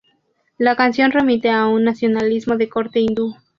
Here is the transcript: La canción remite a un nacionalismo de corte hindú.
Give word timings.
La 0.57 0.75
canción 0.75 1.11
remite 1.11 1.51
a 1.51 1.67
un 1.67 1.83
nacionalismo 1.83 2.57
de 2.57 2.67
corte 2.69 2.99
hindú. 2.99 3.35